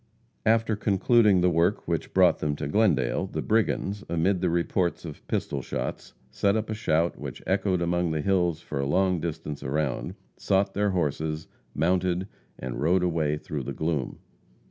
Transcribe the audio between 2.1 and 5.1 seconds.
brought them to Glendale, the brigands, amid the reports